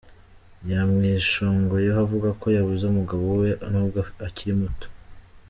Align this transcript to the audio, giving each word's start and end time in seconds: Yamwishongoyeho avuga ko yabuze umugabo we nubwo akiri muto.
Yamwishongoyeho 0.71 1.99
avuga 2.05 2.29
ko 2.41 2.45
yabuze 2.55 2.83
umugabo 2.87 3.25
we 3.41 3.49
nubwo 3.69 3.99
akiri 4.27 4.53
muto. 4.61 4.87